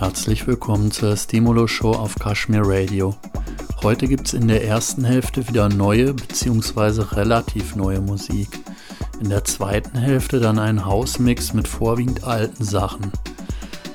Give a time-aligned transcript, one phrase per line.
[0.00, 3.16] herzlich willkommen zur Stimulo Show auf Kashmir Radio.
[3.82, 7.14] Heute gibt es in der ersten Hälfte wieder neue bzw.
[7.14, 8.48] relativ neue Musik.
[9.20, 13.10] In der zweiten Hälfte dann ein Hausmix mit vorwiegend alten Sachen.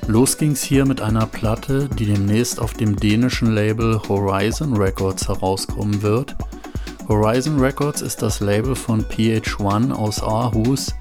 [0.08, 6.02] Los ging's hier mit einer Platte, die demnächst auf dem dänischen Label Horizon Records herauskommen
[6.02, 6.34] wird.
[7.06, 10.94] Horizon Records ist das Label von PH1 aus Aarhus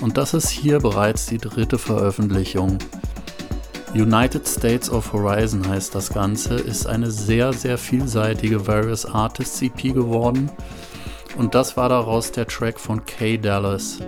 [0.00, 2.78] und das ist hier bereits die dritte Veröffentlichung.
[3.94, 9.94] United States of Horizon heißt das Ganze, ist eine sehr, sehr vielseitige Various Artists EP
[9.94, 10.50] geworden
[11.36, 13.98] und das war daraus der Track von Kay Dallas.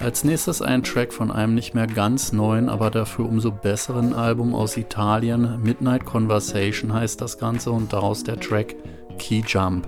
[0.00, 4.54] Als nächstes ein Track von einem nicht mehr ganz neuen, aber dafür umso besseren Album
[4.54, 8.74] aus Italien, Midnight Conversation heißt das Ganze und daraus der Track
[9.18, 9.86] Key Jump.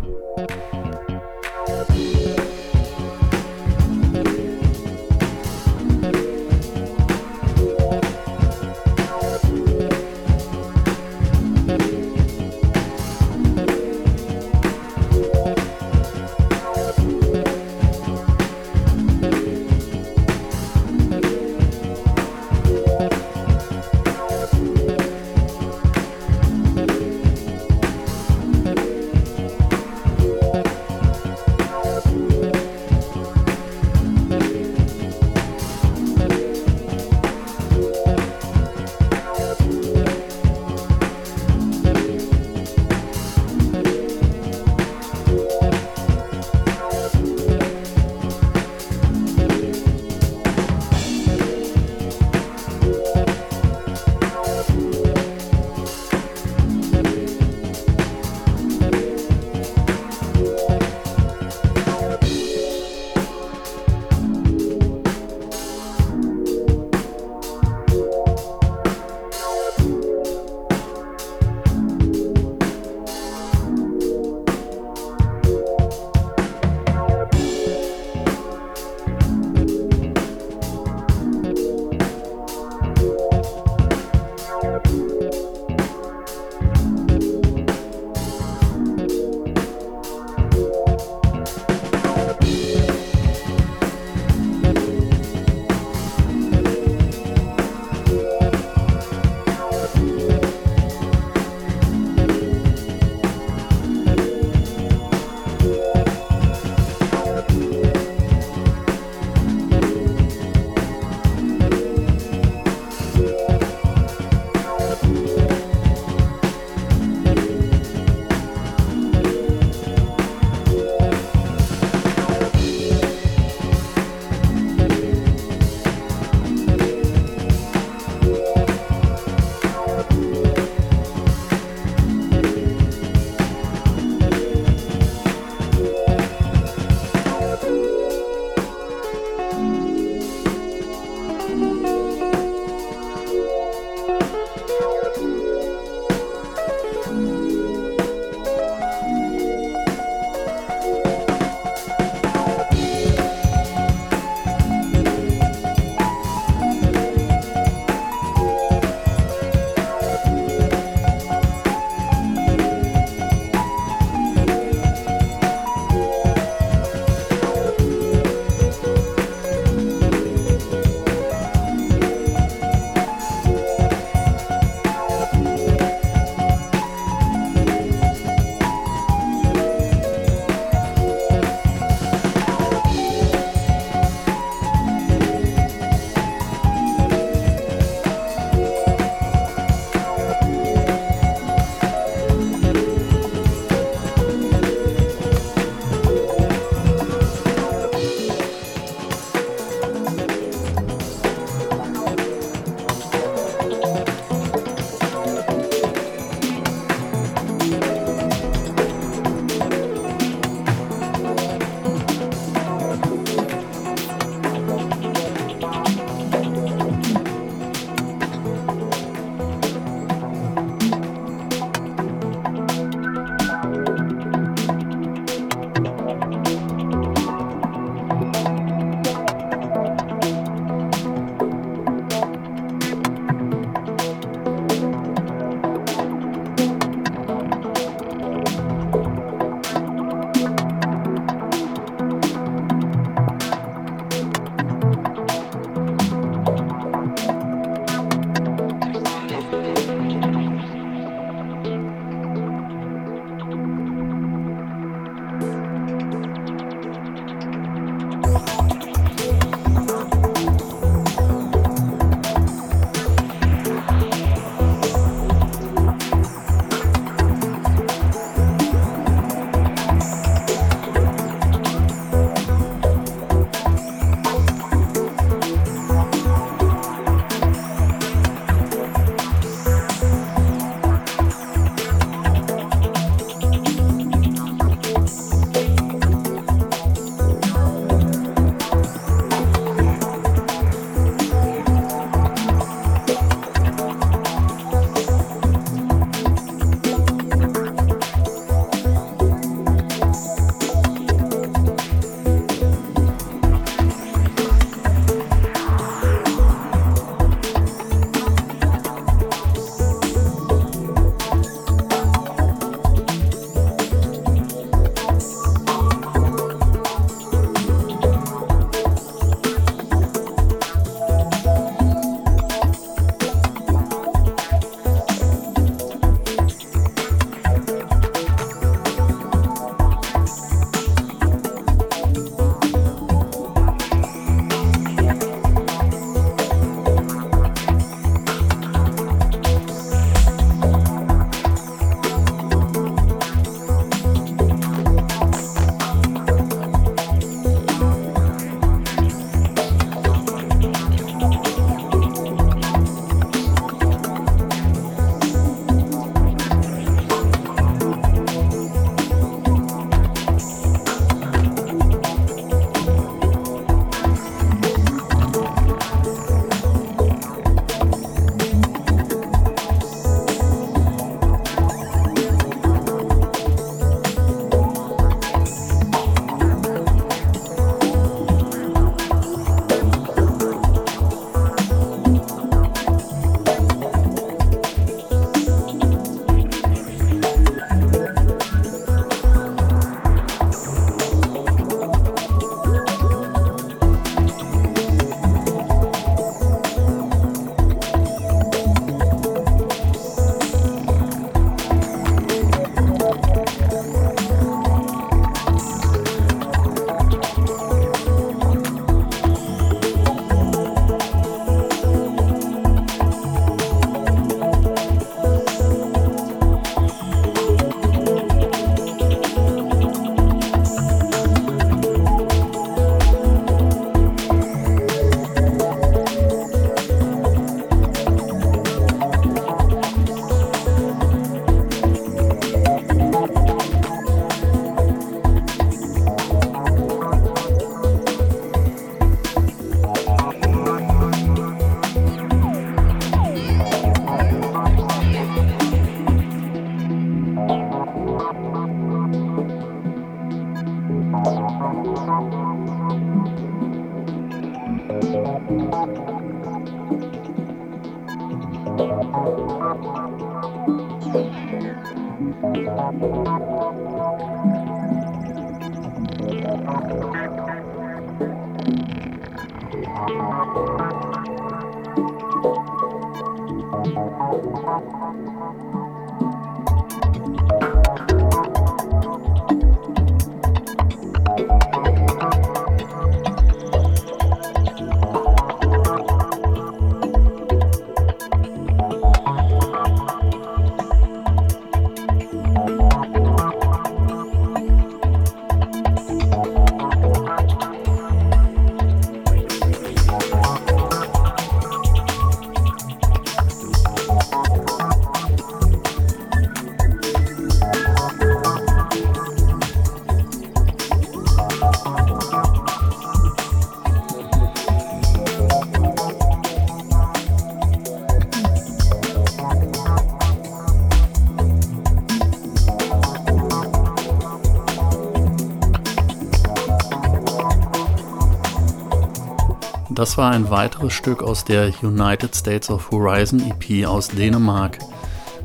[529.96, 534.78] Das war ein weiteres Stück aus der United States of Horizon EP aus Dänemark.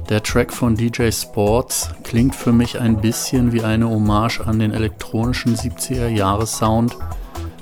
[0.09, 4.73] Der Track von DJ Sports klingt für mich ein bisschen wie eine Hommage an den
[4.73, 6.97] elektronischen 70er Jahre Sound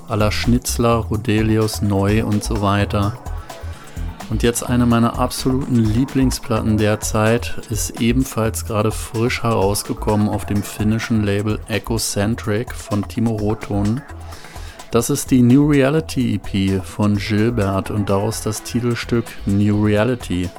[0.08, 3.20] aller Schnitzler, Rodelius, Neu und so weiter.
[4.32, 11.24] Und jetzt eine meiner absoluten Lieblingsplatten derzeit ist ebenfalls gerade frisch herausgekommen auf dem finnischen
[11.24, 14.02] Label Echocentric von Timo Roton.
[14.92, 20.50] Das ist die New Reality EP von Gilbert und daraus das Titelstück New Reality.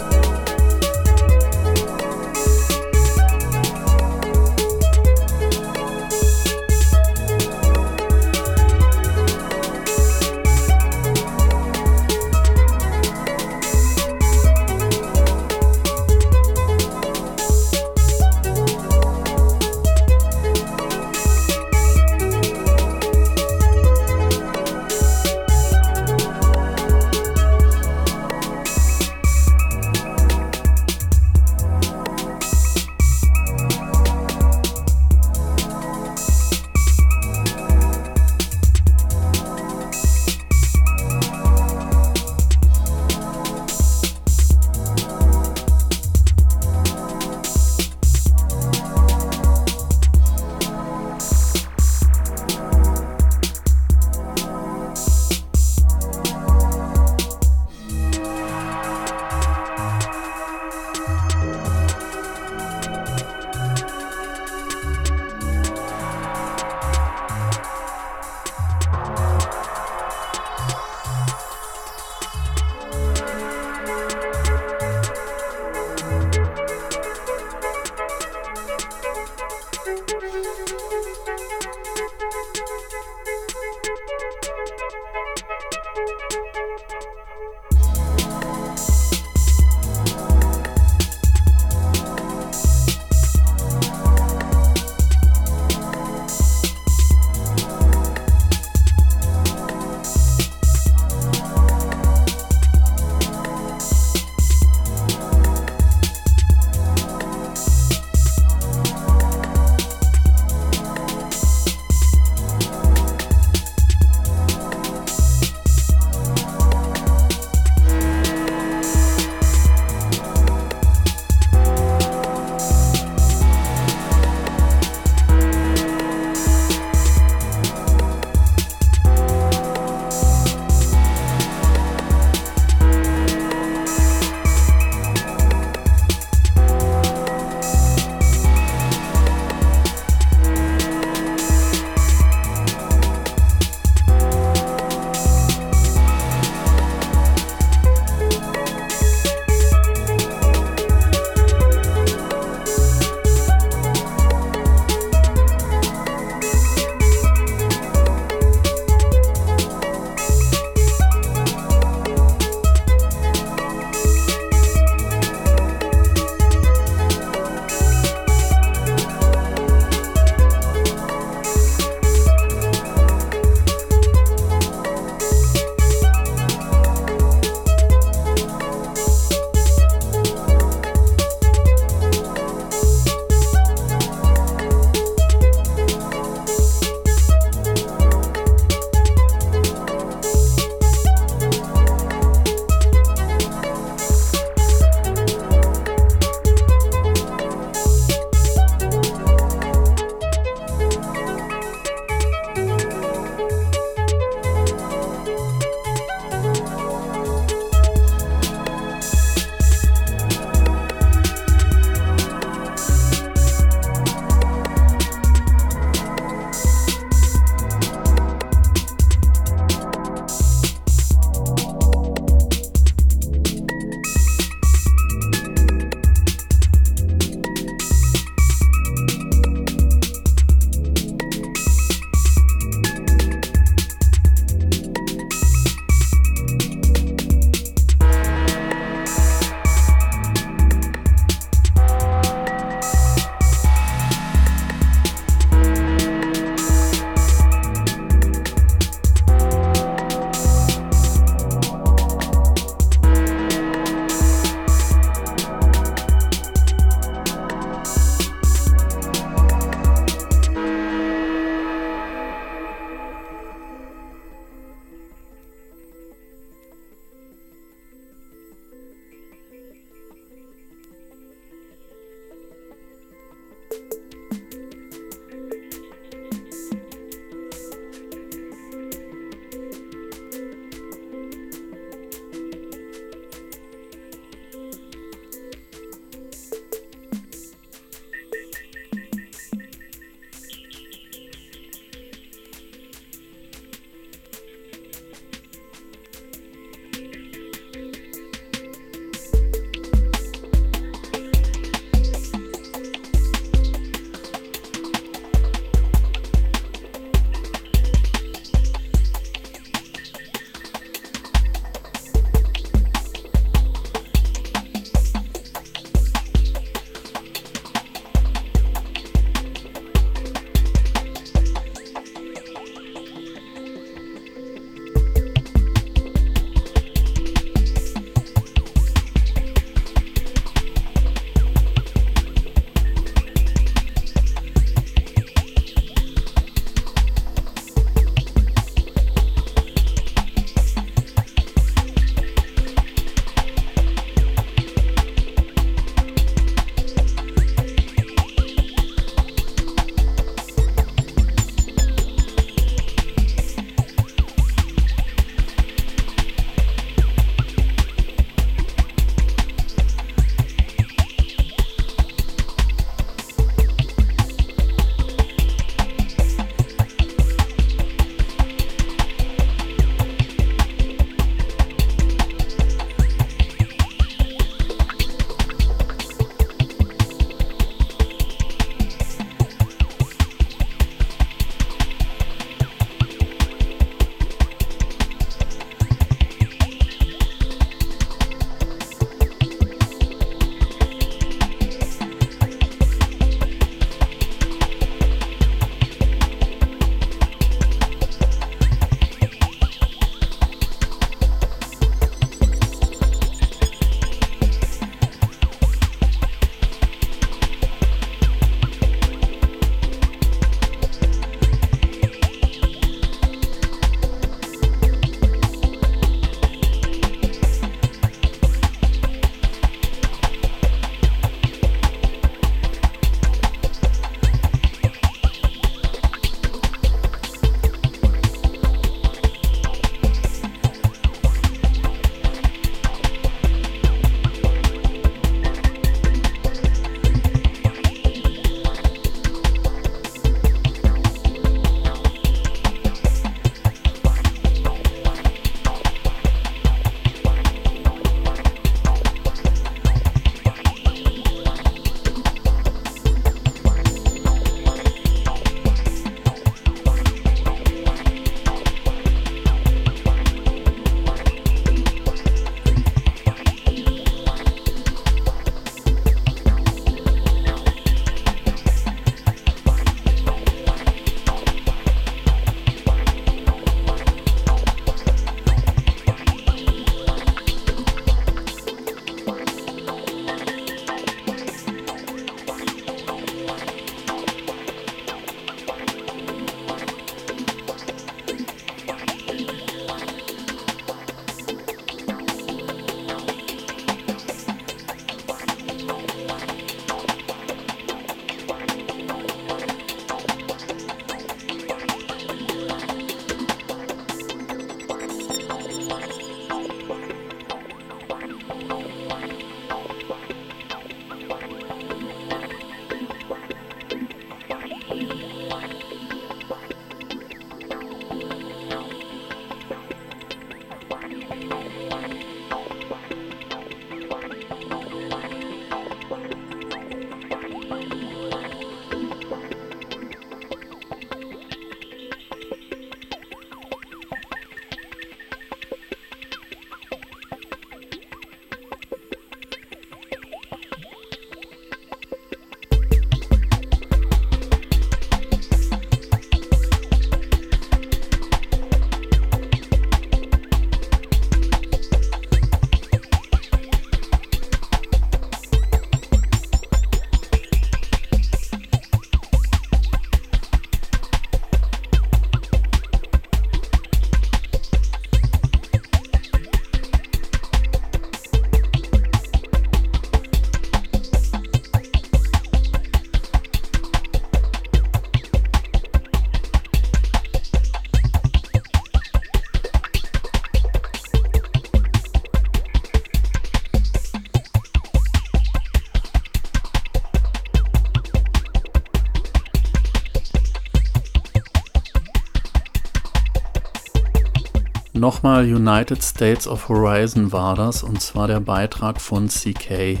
[595.06, 600.00] Nochmal United States of Horizon war das, und zwar der Beitrag von CK,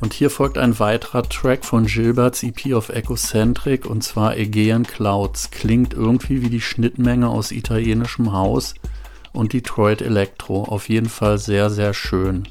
[0.00, 5.52] Und hier folgt ein weiterer Track von Gilberts EP of Echocentric, und zwar Aegean Clouds.
[5.52, 8.74] Klingt irgendwie wie die Schnittmenge aus italienischem Haus
[9.32, 10.64] und Detroit Electro.
[10.64, 12.48] Auf jeden Fall sehr, sehr schön.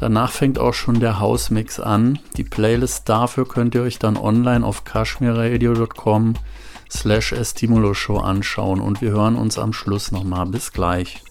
[0.00, 2.18] Danach fängt auch schon der Hausmix an.
[2.36, 6.34] Die Playlist dafür könnt ihr euch dann online auf kashmirradio.com
[6.90, 7.34] slash
[7.94, 10.46] Show anschauen und wir hören uns am Schluss nochmal.
[10.46, 11.23] Bis gleich.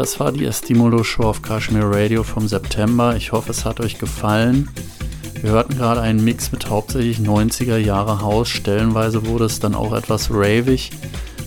[0.00, 3.16] Das war die Estimulo Show auf Kashmir Radio vom September.
[3.16, 4.70] Ich hoffe, es hat euch gefallen.
[5.42, 8.48] Wir hörten gerade einen Mix mit hauptsächlich 90er Jahre Haus.
[8.48, 10.90] Stellenweise wurde es dann auch etwas ravig.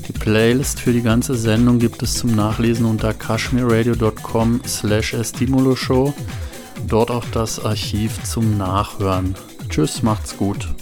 [0.07, 5.15] Die Playlist für die ganze Sendung gibt es zum Nachlesen unter kashmirradio.com slash
[5.73, 6.13] Show.
[6.87, 9.33] Dort auch das Archiv zum Nachhören.
[9.67, 10.72] Tschüss, macht's gut.